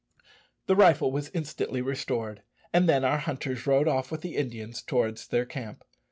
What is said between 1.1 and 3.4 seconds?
was instantly restored, and then our